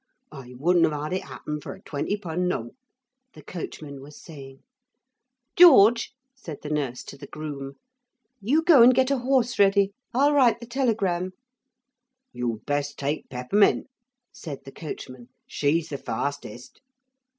[0.31, 2.73] 'I wouldn't have had it happen for a twenty pun note,'
[3.35, 4.63] the coachman was saying.
[5.55, 7.75] 'George,' said the nurse to the groom,
[8.39, 9.91] 'you go and get a horse ready.
[10.11, 11.33] I'll write the telegram.'
[12.33, 13.91] 'You'd best take Peppermint,'
[14.33, 15.27] said the coachman.
[15.45, 16.81] 'She's the fastest.'